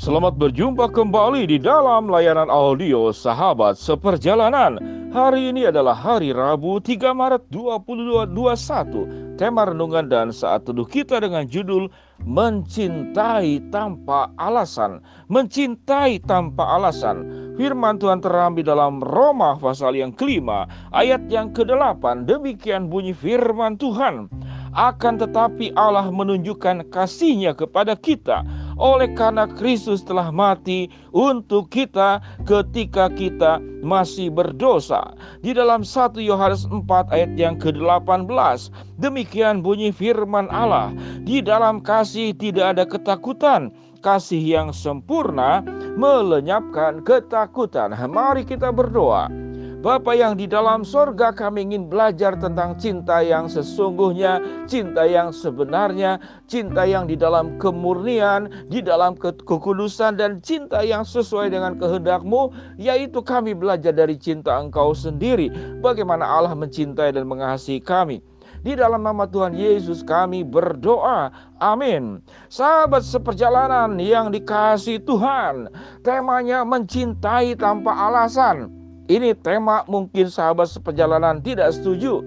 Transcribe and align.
Selamat 0.00 0.32
berjumpa 0.40 0.88
kembali 0.96 1.44
di 1.44 1.60
dalam 1.60 2.08
layanan 2.08 2.48
audio 2.48 3.12
Sahabat 3.12 3.76
Seperjalanan. 3.76 4.80
Hari 5.12 5.52
ini 5.52 5.68
adalah 5.68 5.92
hari 5.92 6.32
Rabu 6.32 6.80
3 6.80 7.12
Maret 7.12 7.52
2021. 7.52 9.36
Tema 9.36 9.68
renungan 9.68 10.08
dan 10.08 10.32
saat 10.32 10.64
teduh 10.64 10.88
kita 10.88 11.20
dengan 11.20 11.44
judul 11.44 11.92
Mencintai 12.24 13.60
Tanpa 13.68 14.32
Alasan. 14.40 15.04
Mencintai 15.28 16.16
Tanpa 16.24 16.80
Alasan. 16.80 17.28
Firman 17.60 18.00
Tuhan 18.00 18.24
terambil 18.24 18.64
dalam 18.64 19.04
Roma 19.04 19.60
pasal 19.60 20.00
yang 20.00 20.16
kelima, 20.16 20.64
ayat 20.96 21.28
yang 21.28 21.52
ke-8. 21.52 22.24
Demikian 22.24 22.88
bunyi 22.88 23.12
firman 23.12 23.76
Tuhan. 23.76 24.32
Akan 24.72 25.20
tetapi 25.20 25.76
Allah 25.76 26.08
menunjukkan 26.08 26.88
kasihnya 26.88 27.52
kepada 27.52 27.98
kita 28.00 28.48
oleh 28.80 29.12
karena 29.12 29.44
Kristus 29.44 30.00
telah 30.00 30.32
mati 30.32 30.88
untuk 31.12 31.68
kita 31.68 32.24
ketika 32.48 33.12
kita 33.12 33.60
masih 33.84 34.32
berdosa. 34.32 35.12
Di 35.44 35.52
dalam 35.52 35.84
1 35.84 36.16
Yohanes 36.16 36.64
4 36.64 37.12
ayat 37.12 37.30
yang 37.36 37.60
ke-18, 37.60 38.72
demikian 38.96 39.60
bunyi 39.60 39.92
firman 39.92 40.48
Allah, 40.48 40.90
di 41.28 41.44
dalam 41.44 41.84
kasih 41.84 42.32
tidak 42.32 42.74
ada 42.80 42.84
ketakutan, 42.88 43.68
kasih 44.00 44.40
yang 44.40 44.72
sempurna 44.72 45.60
melenyapkan 46.00 47.04
ketakutan. 47.04 47.92
Mari 47.92 48.48
kita 48.48 48.72
berdoa. 48.72 49.49
Bapa 49.80 50.12
yang 50.12 50.36
di 50.36 50.44
dalam 50.44 50.84
sorga 50.84 51.32
kami 51.32 51.72
ingin 51.72 51.88
belajar 51.88 52.36
tentang 52.36 52.76
cinta 52.76 53.24
yang 53.24 53.48
sesungguhnya, 53.48 54.36
cinta 54.68 55.08
yang 55.08 55.32
sebenarnya, 55.32 56.20
cinta 56.44 56.84
yang 56.84 57.08
di 57.08 57.16
dalam 57.16 57.56
kemurnian, 57.56 58.68
di 58.68 58.84
dalam 58.84 59.16
kekudusan 59.16 60.20
dan 60.20 60.36
cinta 60.44 60.84
yang 60.84 61.00
sesuai 61.00 61.48
dengan 61.48 61.80
kehendakmu, 61.80 62.52
yaitu 62.76 63.24
kami 63.24 63.56
belajar 63.56 63.96
dari 63.96 64.20
cinta 64.20 64.60
engkau 64.60 64.92
sendiri. 64.92 65.48
Bagaimana 65.80 66.28
Allah 66.28 66.52
mencintai 66.52 67.16
dan 67.16 67.24
mengasihi 67.24 67.80
kami. 67.80 68.20
Di 68.60 68.76
dalam 68.76 69.00
nama 69.00 69.24
Tuhan 69.24 69.56
Yesus 69.56 70.04
kami 70.04 70.44
berdoa. 70.44 71.32
Amin. 71.56 72.20
Sahabat 72.52 73.00
seperjalanan 73.00 73.96
yang 73.96 74.28
dikasih 74.28 75.00
Tuhan, 75.08 75.72
temanya 76.04 76.68
mencintai 76.68 77.56
tanpa 77.56 77.96
alasan. 77.96 78.79
Ini 79.10 79.34
tema 79.42 79.82
mungkin 79.90 80.30
sahabat 80.30 80.70
seperjalanan 80.70 81.42
tidak 81.42 81.74
setuju. 81.74 82.22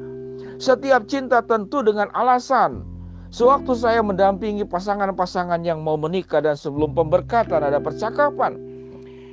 Setiap 0.60 1.08
cinta 1.08 1.40
tentu 1.40 1.80
dengan 1.80 2.12
alasan. 2.12 2.84
Sewaktu 3.32 3.72
saya 3.72 4.04
mendampingi 4.04 4.68
pasangan-pasangan 4.68 5.64
yang 5.64 5.80
mau 5.80 5.96
menikah 5.96 6.44
dan 6.44 6.60
sebelum 6.60 6.92
pemberkatan 6.92 7.64
ada 7.64 7.80
percakapan. 7.80 8.60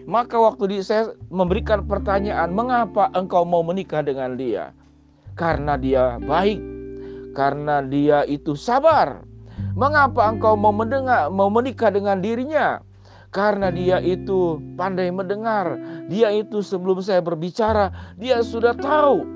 Maka 0.06 0.38
waktu 0.38 0.70
di, 0.70 0.76
saya 0.78 1.10
memberikan 1.26 1.90
pertanyaan, 1.90 2.54
mengapa 2.54 3.10
engkau 3.18 3.42
mau 3.42 3.66
menikah 3.66 4.06
dengan 4.06 4.38
dia? 4.38 4.70
Karena 5.34 5.74
dia 5.74 6.22
baik, 6.22 6.62
karena 7.34 7.82
dia 7.82 8.22
itu 8.30 8.54
sabar. 8.54 9.26
Mengapa 9.74 10.30
engkau 10.30 10.54
mau 10.54 10.72
mendengar, 10.72 11.28
mau 11.34 11.50
menikah 11.50 11.90
dengan 11.90 12.22
dirinya? 12.22 12.78
Karena 13.30 13.70
dia 13.70 13.98
itu 14.02 14.58
pandai 14.74 15.10
mendengar. 15.10 15.78
Dia 16.10 16.34
itu 16.34 16.62
sebelum 16.62 17.02
saya 17.02 17.22
berbicara, 17.22 17.90
dia 18.18 18.42
sudah 18.42 18.74
tahu 18.74 19.26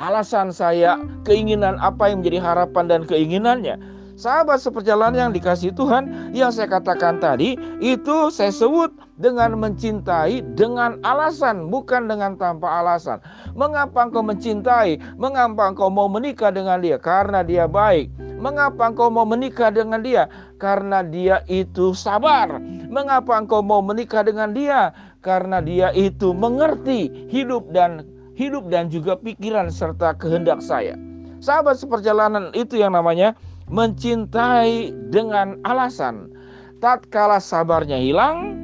alasan 0.00 0.50
saya, 0.50 0.96
keinginan 1.28 1.76
apa 1.78 2.10
yang 2.10 2.24
menjadi 2.24 2.40
harapan 2.40 2.84
dan 2.88 3.00
keinginannya. 3.06 3.76
Sahabat 4.20 4.60
seperjalanan 4.60 5.16
yang 5.16 5.32
dikasih 5.32 5.72
Tuhan, 5.72 6.36
yang 6.36 6.52
saya 6.52 6.68
katakan 6.68 7.24
tadi, 7.24 7.56
itu 7.80 8.28
saya 8.28 8.52
sebut 8.52 8.92
dengan 9.16 9.56
mencintai 9.56 10.44
dengan 10.56 11.00
alasan, 11.08 11.72
bukan 11.72 12.04
dengan 12.04 12.36
tanpa 12.36 12.84
alasan. 12.84 13.16
Mengapa 13.56 14.04
engkau 14.04 14.20
mencintai? 14.20 15.00
Mengapa 15.16 15.72
engkau 15.72 15.88
mau 15.88 16.04
menikah 16.04 16.52
dengan 16.52 16.84
dia? 16.84 17.00
Karena 17.00 17.40
dia 17.40 17.64
baik. 17.64 18.12
Mengapa 18.36 18.92
engkau 18.92 19.08
mau 19.08 19.24
menikah 19.24 19.72
dengan 19.72 20.04
dia? 20.04 20.28
Karena 20.60 21.00
dia 21.00 21.40
itu 21.48 21.96
sabar. 21.96 22.60
Mengapa 22.90 23.38
engkau 23.38 23.62
mau 23.62 23.78
menikah 23.78 24.26
dengan 24.26 24.50
dia? 24.50 24.90
Karena 25.22 25.62
dia 25.62 25.94
itu 25.94 26.34
mengerti 26.34 27.30
hidup 27.30 27.70
dan 27.70 28.02
hidup 28.34 28.66
dan 28.66 28.90
juga 28.90 29.14
pikiran 29.14 29.70
serta 29.70 30.18
kehendak 30.18 30.58
saya. 30.58 30.98
Sahabat 31.38 31.78
seperjalanan 31.78 32.50
itu 32.52 32.82
yang 32.82 32.98
namanya 32.98 33.38
mencintai 33.70 34.90
dengan 35.08 35.56
alasan. 35.62 36.34
Tatkala 36.82 37.38
sabarnya 37.38 37.96
hilang, 37.96 38.58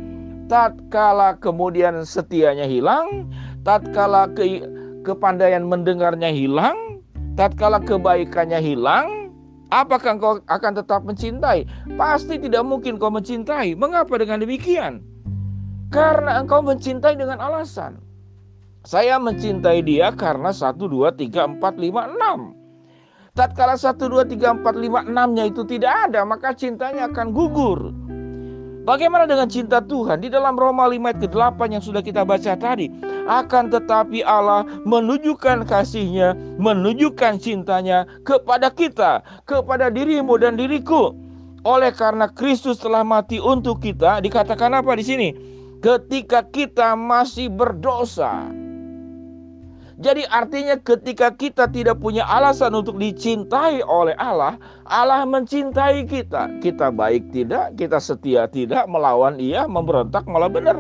tatkala 0.51 1.39
kemudian 1.39 2.03
setianya 2.03 2.67
hilang, 2.67 3.31
tatkala 3.63 4.27
ke, 4.35 4.67
kepandaian 5.07 5.63
mendengarnya 5.63 6.35
hilang, 6.35 6.99
tatkala 7.39 7.79
kebaikannya 7.79 8.59
hilang, 8.59 9.16
apakah 9.71 10.19
engkau 10.19 10.33
akan 10.47 10.73
tetap 10.79 11.03
mencintai? 11.03 11.67
Pasti 11.99 12.39
tidak 12.39 12.63
mungkin 12.67 12.99
kau 12.99 13.11
mencintai. 13.11 13.75
Mengapa 13.75 14.19
dengan 14.19 14.43
demikian? 14.43 15.03
Karena 15.91 16.43
engkau 16.43 16.61
mencintai 16.63 17.15
dengan 17.15 17.39
alasan. 17.39 18.03
Saya 18.87 19.19
mencintai 19.19 19.83
dia 19.83 20.15
karena 20.15 20.55
1, 20.55 20.79
2, 20.79 21.11
3, 21.11 21.59
4, 21.59 21.59
5, 21.59 22.07
6. 22.15 22.55
Tatkala 23.35 23.75
1, 23.75 23.99
2, 23.99 24.31
3, 24.31 24.63
4, 24.63 24.63
5, 24.63 25.11
6-nya 25.11 25.45
itu 25.45 25.63
tidak 25.67 26.09
ada, 26.09 26.23
maka 26.23 26.55
cintanya 26.55 27.11
akan 27.11 27.35
gugur. 27.35 27.91
Bagaimana 28.87 29.27
dengan 29.27 29.51
cinta 29.51 29.83
Tuhan? 29.83 30.23
Di 30.23 30.31
dalam 30.31 30.55
Roma 30.55 30.87
5 30.87 31.11
ayat 31.11 31.19
ke-8 31.19 31.59
yang 31.75 31.83
sudah 31.83 31.99
kita 32.07 32.23
baca 32.23 32.55
tadi. 32.55 32.87
Akan 33.27 33.67
tetapi 33.67 34.23
Allah 34.23 34.63
menunjukkan 34.87 35.67
kasihnya, 35.67 36.39
menunjukkan 36.63 37.43
cintanya 37.43 38.07
kepada 38.23 38.71
kita, 38.71 39.27
kepada 39.43 39.91
dirimu 39.91 40.39
dan 40.39 40.55
diriku. 40.55 41.19
Oleh 41.67 41.91
karena 41.91 42.31
Kristus 42.31 42.79
telah 42.79 43.03
mati 43.03 43.43
untuk 43.43 43.83
kita, 43.83 44.23
dikatakan 44.23 44.71
apa 44.79 44.95
di 44.95 45.03
sini? 45.03 45.29
Ketika 45.83 46.47
kita 46.47 46.95
masih 46.95 47.51
berdosa. 47.51 48.66
Jadi 49.97 50.29
artinya 50.29 50.77
ketika 50.77 51.33
kita 51.33 51.65
tidak 51.73 51.97
punya 52.05 52.29
alasan 52.29 52.77
untuk 52.77 53.01
dicintai 53.01 53.81
oleh 53.81 54.13
Allah, 54.21 54.61
Allah 54.85 55.25
mencintai 55.25 56.05
kita. 56.05 56.53
Kita 56.61 56.93
baik 56.93 57.33
tidak, 57.33 57.81
kita 57.81 57.97
setia 57.97 58.45
tidak, 58.45 58.85
melawan 58.93 59.41
ia, 59.41 59.65
memberontak 59.65 60.29
malah 60.29 60.53
benar. 60.53 60.77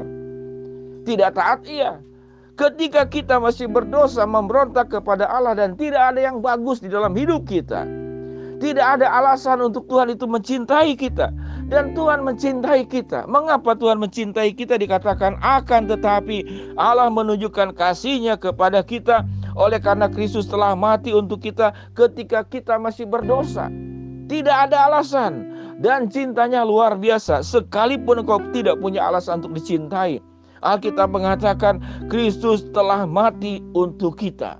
Tidak 1.09 1.33
taat 1.33 1.65
ia. 1.65 1.97
Ketika 2.61 3.09
kita 3.09 3.41
masih 3.41 3.73
berdosa, 3.73 4.29
memberontak 4.29 4.93
kepada 4.93 5.25
Allah 5.33 5.57
dan 5.57 5.81
tidak 5.81 6.13
ada 6.13 6.21
yang 6.21 6.45
bagus 6.45 6.85
di 6.85 6.93
dalam 6.93 7.17
hidup 7.17 7.49
kita. 7.49 7.89
Tidak 8.61 8.85
ada 9.01 9.09
alasan 9.17 9.65
untuk 9.65 9.89
Tuhan 9.89 10.13
itu 10.13 10.29
mencintai 10.29 10.93
kita 10.97 11.33
dan 11.67 11.93
Tuhan 11.99 12.23
mencintai 12.23 12.87
kita. 12.87 13.27
Mengapa 13.27 13.75
Tuhan 13.75 13.99
mencintai 13.99 14.55
kita 14.55 14.79
dikatakan 14.79 15.39
akan 15.43 15.91
tetapi 15.91 16.47
Allah 16.79 17.11
menunjukkan 17.11 17.75
kasihnya 17.75 18.39
kepada 18.39 18.87
kita 18.87 19.27
oleh 19.59 19.83
karena 19.83 20.07
Kristus 20.07 20.47
telah 20.47 20.79
mati 20.79 21.11
untuk 21.11 21.43
kita 21.43 21.75
ketika 21.99 22.47
kita 22.47 22.79
masih 22.79 23.07
berdosa. 23.07 23.67
Tidak 24.27 24.57
ada 24.71 24.91
alasan 24.91 25.55
dan 25.79 26.11
cintanya 26.11 26.67
luar 26.67 26.99
biasa 26.99 27.43
sekalipun 27.47 28.23
engkau 28.23 28.43
tidak 28.51 28.79
punya 28.79 29.07
alasan 29.07 29.43
untuk 29.43 29.59
dicintai. 29.59 30.23
Alkitab 30.65 31.13
mengatakan 31.13 31.79
Kristus 32.11 32.67
telah 32.75 33.07
mati 33.07 33.63
untuk 33.77 34.19
kita. 34.19 34.59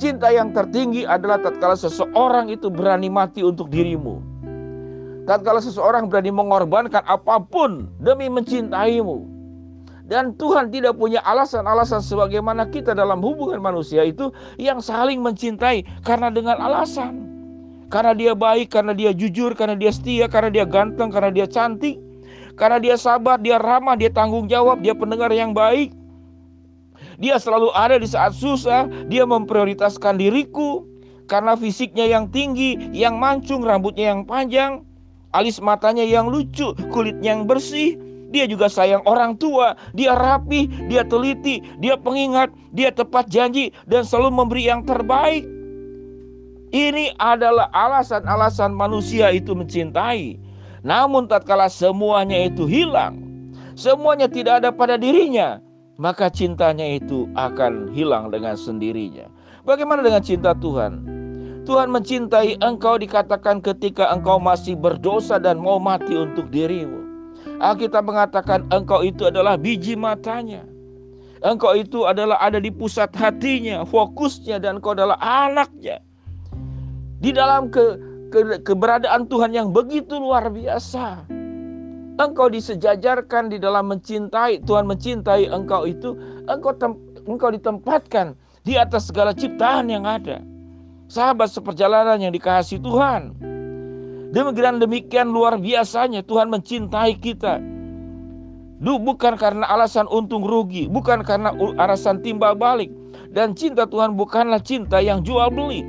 Cinta 0.00 0.32
yang 0.32 0.56
tertinggi 0.56 1.04
adalah 1.04 1.40
tatkala 1.40 1.76
seseorang 1.76 2.48
itu 2.48 2.72
berani 2.72 3.12
mati 3.12 3.44
untuk 3.44 3.68
dirimu. 3.68 4.29
Tatkala 5.30 5.62
seseorang 5.62 6.10
berani 6.10 6.34
mengorbankan 6.34 7.06
apa 7.06 7.38
pun 7.38 7.86
demi 8.02 8.26
mencintaimu. 8.26 9.30
Dan 10.10 10.34
Tuhan 10.34 10.74
tidak 10.74 10.98
punya 10.98 11.22
alasan-alasan 11.22 12.02
sebagaimana 12.02 12.66
kita 12.66 12.98
dalam 12.98 13.22
hubungan 13.22 13.62
manusia 13.62 14.02
itu 14.02 14.34
yang 14.58 14.82
saling 14.82 15.22
mencintai 15.22 15.86
karena 16.02 16.34
dengan 16.34 16.58
alasan. 16.58 17.30
Karena 17.94 18.10
dia 18.10 18.34
baik, 18.34 18.74
karena 18.74 18.90
dia 18.90 19.14
jujur, 19.14 19.54
karena 19.54 19.78
dia 19.78 19.94
setia, 19.94 20.26
karena 20.26 20.50
dia 20.50 20.66
ganteng, 20.66 21.14
karena 21.14 21.30
dia 21.30 21.46
cantik, 21.46 22.02
karena 22.58 22.82
dia 22.82 22.98
sabar, 22.98 23.38
dia 23.38 23.62
ramah, 23.62 23.94
dia 23.94 24.10
tanggung 24.10 24.50
jawab, 24.50 24.82
dia 24.82 24.98
pendengar 24.98 25.30
yang 25.30 25.54
baik. 25.54 25.94
Dia 27.22 27.38
selalu 27.38 27.70
ada 27.70 28.02
di 28.02 28.10
saat 28.10 28.34
susah, 28.34 28.90
dia 29.06 29.22
memprioritaskan 29.22 30.18
diriku 30.18 30.82
karena 31.30 31.54
fisiknya 31.54 32.10
yang 32.18 32.26
tinggi, 32.34 32.74
yang 32.90 33.14
mancung, 33.14 33.62
rambutnya 33.62 34.10
yang 34.10 34.26
panjang, 34.26 34.89
alis 35.34 35.62
matanya 35.62 36.02
yang 36.02 36.30
lucu, 36.30 36.74
kulit 36.90 37.18
yang 37.22 37.46
bersih. 37.46 37.98
Dia 38.30 38.46
juga 38.46 38.70
sayang 38.70 39.02
orang 39.10 39.34
tua, 39.34 39.74
dia 39.90 40.14
rapi, 40.14 40.70
dia 40.86 41.02
teliti, 41.02 41.58
dia 41.82 41.98
pengingat, 41.98 42.54
dia 42.70 42.94
tepat 42.94 43.26
janji 43.26 43.74
dan 43.90 44.06
selalu 44.06 44.30
memberi 44.30 44.70
yang 44.70 44.86
terbaik. 44.86 45.42
Ini 46.70 47.18
adalah 47.18 47.66
alasan-alasan 47.74 48.70
manusia 48.70 49.34
itu 49.34 49.58
mencintai. 49.58 50.38
Namun 50.86 51.26
tatkala 51.26 51.66
semuanya 51.66 52.38
itu 52.46 52.70
hilang, 52.70 53.18
semuanya 53.74 54.30
tidak 54.30 54.62
ada 54.62 54.70
pada 54.70 54.94
dirinya, 54.94 55.58
maka 55.98 56.30
cintanya 56.30 56.86
itu 56.86 57.26
akan 57.34 57.90
hilang 57.90 58.30
dengan 58.30 58.54
sendirinya. 58.54 59.26
Bagaimana 59.66 60.06
dengan 60.06 60.22
cinta 60.22 60.54
Tuhan? 60.54 61.19
Tuhan 61.68 61.92
mencintai 61.92 62.56
engkau 62.64 62.96
dikatakan 62.96 63.60
ketika 63.60 64.08
engkau 64.10 64.40
masih 64.40 64.72
berdosa 64.74 65.36
dan 65.36 65.60
mau 65.60 65.76
mati 65.76 66.16
untuk 66.16 66.48
dirimu. 66.48 67.04
Alkitab 67.60 68.08
mengatakan 68.08 68.64
engkau 68.72 69.04
itu 69.04 69.28
adalah 69.28 69.60
biji 69.60 69.92
matanya. 69.92 70.64
Engkau 71.40 71.72
itu 71.76 72.04
adalah 72.04 72.40
ada 72.40 72.60
di 72.60 72.68
pusat 72.72 73.12
hatinya, 73.16 73.84
fokusnya 73.84 74.60
dan 74.60 74.80
engkau 74.80 74.96
adalah 74.96 75.16
anaknya. 75.20 76.00
Di 77.20 77.32
dalam 77.32 77.68
ke, 77.68 77.96
ke, 78.32 78.64
keberadaan 78.64 79.28
Tuhan 79.28 79.52
yang 79.52 79.68
begitu 79.72 80.16
luar 80.16 80.48
biasa. 80.48 81.28
Engkau 82.20 82.52
disejajarkan 82.52 83.52
di 83.52 83.56
dalam 83.56 83.88
mencintai, 83.88 84.60
Tuhan 84.64 84.84
mencintai 84.84 85.48
engkau 85.48 85.88
itu, 85.88 86.16
engkau 86.44 86.76
tem, 86.76 86.92
engkau 87.24 87.48
ditempatkan 87.52 88.36
di 88.64 88.76
atas 88.76 89.08
segala 89.08 89.32
ciptaan 89.32 89.88
yang 89.88 90.04
ada. 90.04 90.44
Sahabat 91.10 91.50
seperjalanan 91.50 92.22
yang 92.22 92.30
dikasih 92.30 92.78
Tuhan. 92.78 93.34
Demikian 94.30 94.78
demikian 94.78 95.34
luar 95.34 95.58
biasanya 95.58 96.22
Tuhan 96.22 96.46
mencintai 96.54 97.18
kita. 97.18 97.58
Lu 98.78 98.94
bukan 99.02 99.34
karena 99.34 99.66
alasan 99.66 100.06
untung 100.06 100.46
rugi, 100.46 100.86
bukan 100.86 101.26
karena 101.26 101.50
alasan 101.82 102.22
timbal 102.22 102.54
balik. 102.54 102.94
Dan 103.34 103.58
cinta 103.58 103.90
Tuhan 103.90 104.14
bukanlah 104.14 104.62
cinta 104.62 105.02
yang 105.02 105.26
jual 105.26 105.50
beli. 105.50 105.82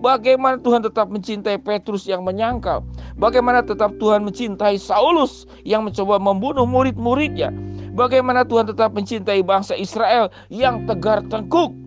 Bagaimana 0.00 0.56
Tuhan 0.56 0.80
tetap 0.88 1.12
mencintai 1.12 1.60
Petrus 1.60 2.08
yang 2.08 2.24
menyangkal? 2.24 2.80
Bagaimana 3.20 3.60
tetap 3.60 3.92
Tuhan 4.00 4.24
mencintai 4.24 4.80
Saulus 4.80 5.44
yang 5.68 5.84
mencoba 5.84 6.16
membunuh 6.16 6.64
murid-muridnya? 6.64 7.52
Bagaimana 7.92 8.40
Tuhan 8.48 8.72
tetap 8.72 8.96
mencintai 8.96 9.44
bangsa 9.44 9.76
Israel 9.76 10.32
yang 10.48 10.88
tegar 10.88 11.20
tengkuk? 11.28 11.81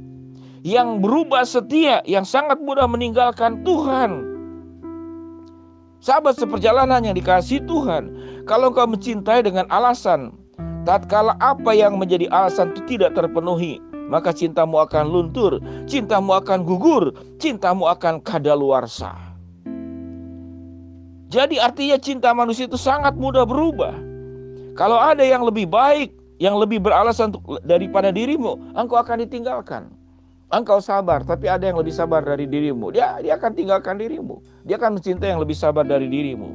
Yang 0.66 0.98
berubah 1.06 1.46
setia, 1.46 2.02
yang 2.10 2.26
sangat 2.26 2.58
mudah 2.58 2.90
meninggalkan 2.90 3.62
Tuhan. 3.62 4.26
Sahabat 6.02 6.42
seperjalanan 6.42 7.06
yang 7.06 7.14
dikasih 7.14 7.62
Tuhan, 7.70 8.10
kalau 8.50 8.74
engkau 8.74 8.90
mencintai 8.90 9.46
dengan 9.46 9.70
alasan, 9.70 10.34
tatkala 10.82 11.38
apa 11.38 11.70
yang 11.78 12.02
menjadi 12.02 12.26
alasan 12.34 12.74
itu 12.74 12.98
tidak 12.98 13.14
terpenuhi, 13.14 13.78
maka 14.10 14.34
cintamu 14.34 14.82
akan 14.82 15.06
luntur, 15.06 15.62
cintamu 15.86 16.34
akan 16.34 16.66
gugur, 16.66 17.14
cintamu 17.38 17.86
akan 17.86 18.18
kadaluarsa. 18.26 19.14
Jadi 21.30 21.62
artinya 21.62 22.02
cinta 22.02 22.34
manusia 22.34 22.66
itu 22.66 22.78
sangat 22.82 23.14
mudah 23.14 23.46
berubah. 23.46 23.94
Kalau 24.74 24.98
ada 24.98 25.22
yang 25.22 25.46
lebih 25.46 25.70
baik, 25.70 26.10
yang 26.42 26.58
lebih 26.58 26.82
beralasan 26.82 27.38
daripada 27.70 28.10
dirimu, 28.10 28.58
engkau 28.74 28.98
akan 28.98 29.22
ditinggalkan. 29.30 29.94
Engkau 30.46 30.78
sabar, 30.78 31.26
tapi 31.26 31.50
ada 31.50 31.66
yang 31.66 31.82
lebih 31.82 31.90
sabar 31.90 32.22
dari 32.22 32.46
dirimu. 32.46 32.94
Dia 32.94 33.18
dia 33.18 33.34
akan 33.34 33.52
tinggalkan 33.58 33.98
dirimu. 33.98 34.46
Dia 34.62 34.78
akan 34.78 35.02
mencintai 35.02 35.34
yang 35.34 35.42
lebih 35.42 35.58
sabar 35.58 35.82
dari 35.82 36.06
dirimu. 36.06 36.54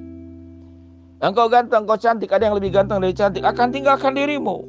Engkau 1.21 1.51
ganteng, 1.51 1.85
engkau 1.85 1.99
cantik, 1.99 2.31
ada 2.31 2.49
yang 2.49 2.57
lebih 2.57 2.71
ganteng 2.71 3.03
dari 3.03 3.13
cantik, 3.13 3.43
akan 3.43 3.69
tinggalkan 3.75 4.15
dirimu. 4.15 4.63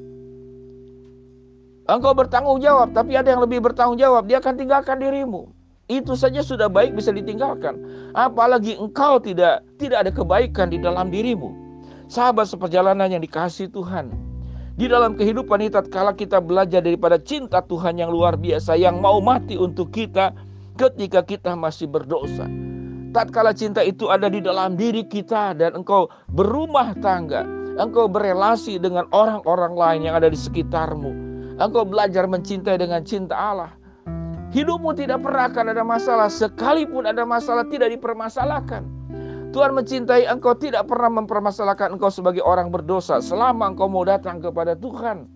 Engkau 1.86 2.12
bertanggung 2.18 2.60
jawab, 2.60 2.92
tapi 2.98 3.16
ada 3.16 3.30
yang 3.30 3.40
lebih 3.46 3.62
bertanggung 3.62 3.96
jawab, 3.96 4.26
dia 4.26 4.42
akan 4.42 4.58
tinggalkan 4.58 4.98
dirimu. 5.00 5.54
Itu 5.92 6.16
saja 6.16 6.42
sudah 6.42 6.72
baik 6.72 6.96
bisa 6.96 7.12
ditinggalkan. 7.14 7.78
Apalagi 8.16 8.80
engkau 8.80 9.20
tidak 9.20 9.64
tidak 9.76 10.08
ada 10.08 10.12
kebaikan 10.12 10.72
di 10.72 10.80
dalam 10.80 11.12
dirimu. 11.12 11.52
Sahabat 12.08 12.48
seperjalanan 12.48 13.12
yang 13.12 13.24
dikasih 13.24 13.72
Tuhan. 13.72 14.31
Di 14.76 14.88
dalam 14.88 15.20
kehidupan 15.20 15.62
ini 15.62 15.72
tatkala 15.72 16.16
kita 16.16 16.40
belajar 16.40 16.80
daripada 16.80 17.20
cinta 17.20 17.60
Tuhan 17.60 18.00
yang 18.00 18.10
luar 18.10 18.40
biasa 18.40 18.80
yang 18.80 19.04
mau 19.04 19.20
mati 19.20 19.60
untuk 19.60 19.92
kita 19.92 20.32
ketika 20.80 21.22
kita 21.22 21.54
masih 21.54 21.92
berdosa. 21.92 22.48
Tatkala 23.12 23.52
cinta 23.52 23.84
itu 23.84 24.08
ada 24.08 24.32
di 24.32 24.40
dalam 24.40 24.80
diri 24.80 25.04
kita 25.04 25.52
dan 25.60 25.76
engkau 25.76 26.08
berumah 26.32 26.96
tangga, 27.04 27.44
engkau 27.76 28.08
berelasi 28.08 28.80
dengan 28.80 29.04
orang-orang 29.12 29.76
lain 29.76 30.02
yang 30.08 30.16
ada 30.16 30.32
di 30.32 30.40
sekitarmu 30.40 31.32
Engkau 31.62 31.86
belajar 31.86 32.26
mencintai 32.26 32.82
dengan 32.82 33.06
cinta 33.06 33.38
Allah. 33.38 33.70
Hidupmu 34.50 34.98
tidak 34.98 35.22
pernah 35.22 35.46
akan 35.46 35.66
ada 35.78 35.84
masalah, 35.86 36.28
sekalipun 36.28 37.06
ada 37.06 37.22
masalah 37.22 37.70
tidak 37.70 37.94
dipermasalahkan. 37.94 38.82
Tuhan 39.52 39.76
mencintai 39.76 40.32
engkau 40.32 40.56
tidak 40.56 40.88
pernah 40.88 41.20
mempermasalahkan 41.20 41.92
engkau 41.92 42.08
sebagai 42.08 42.40
orang 42.40 42.72
berdosa 42.72 43.20
selama 43.20 43.76
engkau 43.76 43.92
mau 43.92 44.08
datang 44.08 44.40
kepada 44.40 44.80
Tuhan. 44.80 45.28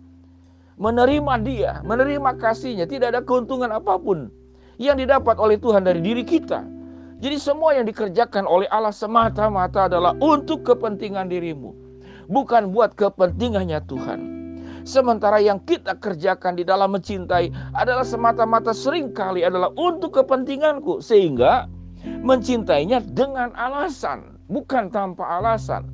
Menerima 0.80 1.34
dia, 1.44 1.72
menerima 1.84 2.32
kasihnya, 2.40 2.88
tidak 2.88 3.12
ada 3.16 3.22
keuntungan 3.24 3.72
apa 3.76 4.00
pun 4.00 4.32
yang 4.80 4.96
didapat 4.96 5.36
oleh 5.36 5.60
Tuhan 5.60 5.84
dari 5.84 6.00
diri 6.00 6.24
kita. 6.24 6.64
Jadi 7.20 7.40
semua 7.40 7.76
yang 7.76 7.88
dikerjakan 7.88 8.44
oleh 8.44 8.68
Allah 8.72 8.92
semata-mata 8.92 9.88
adalah 9.88 10.16
untuk 10.20 10.68
kepentingan 10.68 11.32
dirimu. 11.32 11.72
Bukan 12.28 12.72
buat 12.76 12.96
kepentingannya 12.96 13.84
Tuhan. 13.88 14.20
Sementara 14.86 15.42
yang 15.42 15.64
kita 15.64 15.98
kerjakan 15.98 16.60
di 16.60 16.64
dalam 16.68 16.94
mencintai 16.94 17.50
adalah 17.74 18.04
semata-mata 18.04 18.76
sering 18.76 19.16
kali 19.16 19.48
adalah 19.48 19.72
untuk 19.80 20.20
kepentinganku. 20.20 21.00
Sehingga 21.00 21.72
mencintainya 22.26 23.02
dengan 23.02 23.54
alasan, 23.58 24.38
bukan 24.50 24.90
tanpa 24.90 25.42
alasan. 25.42 25.90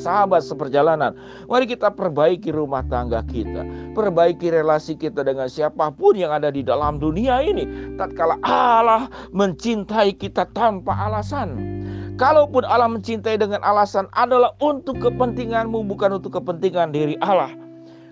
Sahabat 0.00 0.40
seperjalanan, 0.40 1.12
mari 1.44 1.68
kita 1.68 1.92
perbaiki 1.92 2.48
rumah 2.56 2.80
tangga 2.88 3.20
kita, 3.28 3.68
perbaiki 3.92 4.48
relasi 4.48 4.96
kita 4.96 5.20
dengan 5.20 5.44
siapa 5.44 5.92
pun 5.92 6.16
yang 6.16 6.32
ada 6.32 6.48
di 6.48 6.64
dalam 6.64 6.96
dunia 6.96 7.44
ini. 7.44 7.68
Tatkala 8.00 8.40
Allah 8.40 9.12
mencintai 9.36 10.16
kita 10.16 10.48
tanpa 10.56 10.96
alasan, 10.96 11.80
Kalaupun 12.20 12.68
Allah 12.68 12.88
mencintai 12.88 13.40
dengan 13.40 13.64
alasan 13.64 14.04
adalah 14.12 14.52
untuk 14.60 15.00
kepentinganmu, 15.00 15.88
bukan 15.88 16.20
untuk 16.20 16.36
kepentingan 16.36 16.92
diri 16.92 17.16
Allah 17.24 17.48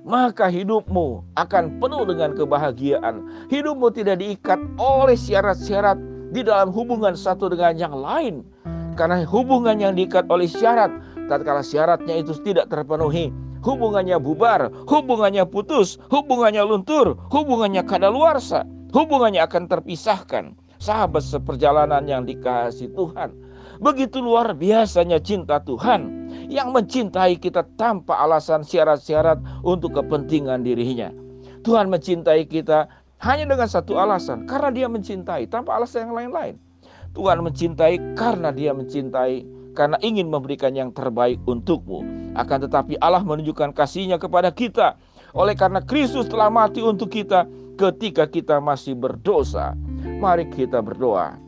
maka 0.08 0.48
hidupmu 0.48 1.20
akan 1.36 1.76
penuh 1.76 2.02
dengan 2.08 2.32
kebahagiaan. 2.32 3.28
Hidupmu 3.52 3.92
tidak 3.92 4.25
diikat 4.25 4.56
oleh 4.80 5.12
syarat-syarat 5.12 6.00
di 6.32 6.44
dalam 6.44 6.72
hubungan 6.72 7.16
satu 7.16 7.48
dengan 7.52 7.75
yang 7.76 7.94
lain. 7.96 8.44
Karena 8.98 9.22
hubungan 9.22 9.78
yang 9.78 9.94
diikat 9.94 10.26
oleh 10.26 10.50
syarat, 10.50 10.90
tatkala 11.30 11.62
syaratnya 11.62 12.18
itu 12.18 12.35
tidak 12.42 12.66
terpenuhi, 12.66 13.30
hubungannya 13.62 14.18
bubar, 14.18 14.70
hubungannya 14.90 15.47
putus, 15.47 16.02
hubungannya 16.11 16.66
luntur, 16.66 17.14
hubungannya 17.30 17.87
kadaluarsa, 17.87 18.66
hubungannya 18.90 19.42
akan 19.47 19.70
terpisahkan. 19.70 20.58
Sahabat 20.78 21.26
seperjalanan 21.26 22.06
yang 22.06 22.23
dikasih 22.23 22.94
Tuhan, 22.94 23.35
begitu 23.82 24.23
luar 24.23 24.54
biasanya 24.54 25.18
cinta 25.18 25.58
Tuhan 25.58 26.30
yang 26.47 26.70
mencintai 26.70 27.35
kita 27.35 27.66
tanpa 27.75 28.23
alasan 28.23 28.62
syarat-syarat 28.62 29.42
untuk 29.66 29.99
kepentingan 29.99 30.62
dirinya. 30.62 31.11
Tuhan 31.66 31.90
mencintai 31.90 32.47
kita 32.47 32.87
hanya 33.18 33.50
dengan 33.50 33.66
satu 33.66 33.98
alasan, 33.98 34.46
karena 34.46 34.70
Dia 34.70 34.87
mencintai 34.87 35.50
tanpa 35.50 35.75
alasan 35.75 36.10
yang 36.10 36.14
lain-lain. 36.14 36.54
Tuhan 37.14 37.42
mencintai 37.42 38.14
karena 38.14 38.54
Dia 38.54 38.70
mencintai, 38.70 39.42
karena 39.75 39.98
ingin 40.02 40.30
memberikan 40.30 40.75
yang 40.75 40.94
terbaik 40.94 41.42
untukmu. 41.46 42.06
Akan 42.38 42.62
tetapi 42.62 42.94
Allah 43.02 43.22
menunjukkan 43.26 43.75
kasihnya 43.75 44.22
kepada 44.22 44.54
kita 44.54 44.94
oleh 45.34 45.58
karena 45.58 45.82
Kristus 45.82 46.30
telah 46.30 46.48
mati 46.48 46.80
untuk 46.80 47.10
kita 47.10 47.44
ketika 47.75 48.26
kita 48.30 48.62
masih 48.62 48.94
berdosa. 48.94 49.75
Mari 50.18 50.50
kita 50.50 50.78
berdoa. 50.78 51.38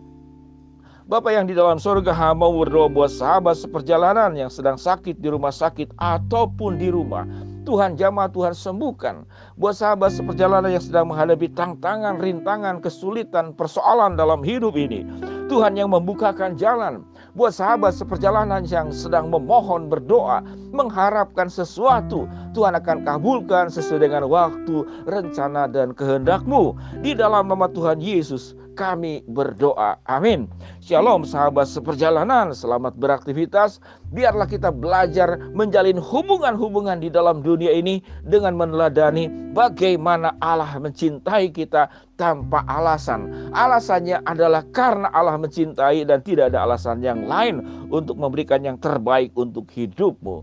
Bapak 1.10 1.34
yang 1.34 1.50
di 1.50 1.58
dalam 1.58 1.82
surga 1.82 2.14
hamba 2.14 2.46
berdoa 2.46 2.86
buat 2.86 3.10
sahabat 3.10 3.58
seperjalanan 3.58 4.30
yang 4.38 4.46
sedang 4.46 4.78
sakit 4.78 5.18
di 5.18 5.26
rumah 5.26 5.50
sakit 5.50 5.98
ataupun 5.98 6.78
di 6.78 6.86
rumah. 6.86 7.26
Tuhan 7.68 8.00
jamah, 8.00 8.32
Tuhan 8.32 8.56
sembuhkan. 8.56 9.28
Buat 9.60 9.76
sahabat 9.76 10.16
seperjalanan 10.16 10.72
yang 10.72 10.80
sedang 10.80 11.12
menghadapi 11.12 11.52
tantangan, 11.52 12.16
rintangan, 12.16 12.80
kesulitan, 12.80 13.52
persoalan 13.52 14.16
dalam 14.16 14.40
hidup 14.40 14.72
ini. 14.80 15.04
Tuhan 15.50 15.76
yang 15.76 15.92
membukakan 15.92 16.54
jalan. 16.56 17.04
Buat 17.34 17.58
sahabat 17.58 17.92
seperjalanan 17.94 18.64
yang 18.64 18.94
sedang 18.94 19.28
memohon 19.28 19.90
berdoa, 19.90 20.40
mengharapkan 20.72 21.50
sesuatu. 21.50 22.24
Tuhan 22.56 22.78
akan 22.78 23.02
kabulkan 23.04 23.68
sesuai 23.68 24.08
dengan 24.08 24.30
waktu, 24.30 24.86
rencana, 25.10 25.66
dan 25.68 25.92
kehendakmu. 25.92 26.78
Di 27.04 27.12
dalam 27.12 27.50
nama 27.50 27.66
Tuhan 27.66 27.98
Yesus, 27.98 28.54
kami 28.80 29.20
berdoa. 29.28 30.00
Amin. 30.08 30.48
Shalom 30.80 31.28
sahabat 31.28 31.68
seperjalanan, 31.68 32.56
selamat 32.56 32.96
beraktivitas. 32.96 33.76
Biarlah 34.08 34.48
kita 34.48 34.72
belajar 34.72 35.36
menjalin 35.52 36.00
hubungan-hubungan 36.00 37.04
di 37.04 37.12
dalam 37.12 37.44
dunia 37.44 37.76
ini 37.76 38.00
dengan 38.24 38.56
meneladani 38.56 39.28
bagaimana 39.52 40.32
Allah 40.40 40.80
mencintai 40.80 41.52
kita 41.52 41.92
tanpa 42.16 42.64
alasan. 42.64 43.52
Alasannya 43.52 44.24
adalah 44.24 44.64
karena 44.72 45.12
Allah 45.12 45.36
mencintai 45.36 46.08
dan 46.08 46.24
tidak 46.24 46.48
ada 46.48 46.64
alasan 46.64 47.04
yang 47.04 47.28
lain 47.28 47.60
untuk 47.92 48.16
memberikan 48.16 48.64
yang 48.64 48.80
terbaik 48.80 49.36
untuk 49.36 49.68
hidupmu. 49.68 50.40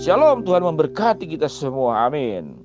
Shalom, 0.00 0.48
Tuhan 0.48 0.64
memberkati 0.64 1.28
kita 1.28 1.52
semua. 1.52 2.08
Amin. 2.08 2.63